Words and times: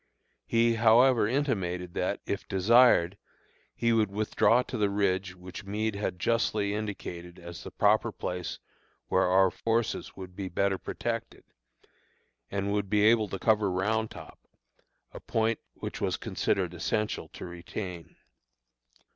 He, 0.47 0.73
however, 0.73 1.27
intimated 1.27 1.93
that, 1.93 2.21
if 2.25 2.47
desired, 2.47 3.19
he 3.75 3.93
would 3.93 4.09
withdraw 4.09 4.63
to 4.63 4.75
the 4.75 4.89
ridge 4.89 5.35
which 5.35 5.63
Meade 5.63 5.93
had 5.93 6.17
justly 6.17 6.73
indicated 6.73 7.37
as 7.37 7.61
the 7.63 7.69
proper 7.69 8.11
place 8.11 8.57
where 9.09 9.27
our 9.27 9.51
forces 9.51 10.15
would 10.17 10.35
be 10.35 10.49
better 10.49 10.79
protected, 10.79 11.43
and 12.49 12.73
would 12.73 12.89
be 12.89 13.03
able 13.05 13.27
to 13.29 13.37
cover 13.37 13.69
Round 13.69 14.09
Top, 14.09 14.39
a 15.11 15.19
point 15.19 15.59
which 15.75 16.01
it 16.01 16.01
was 16.01 16.17
considered 16.17 16.73
essential 16.73 17.27
to 17.33 17.45
retain. 17.45 18.15